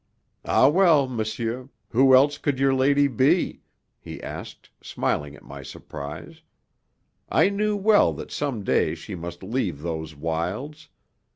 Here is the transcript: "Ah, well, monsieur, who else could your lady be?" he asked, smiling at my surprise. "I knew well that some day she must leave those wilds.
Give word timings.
"Ah, 0.45 0.67
well, 0.67 1.07
monsieur, 1.07 1.69
who 1.89 2.15
else 2.15 2.39
could 2.39 2.57
your 2.57 2.73
lady 2.73 3.07
be?" 3.07 3.61
he 3.99 4.19
asked, 4.23 4.67
smiling 4.81 5.35
at 5.35 5.43
my 5.43 5.61
surprise. 5.61 6.41
"I 7.29 7.49
knew 7.49 7.75
well 7.77 8.11
that 8.13 8.31
some 8.31 8.63
day 8.63 8.95
she 8.95 9.13
must 9.13 9.43
leave 9.43 9.83
those 9.83 10.15
wilds. 10.15 10.89